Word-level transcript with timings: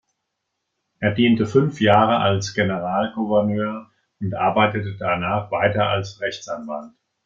Er 0.99 1.11
diente 1.11 1.45
fünf 1.45 1.79
Jahre 1.79 2.21
als 2.21 2.55
Generalgouverneur 2.55 3.91
und 4.19 4.33
arbeitete 4.33 4.95
danach 4.97 5.51
weiter 5.51 5.89
als 5.89 6.19
Rechtsanwalt. 6.19 6.93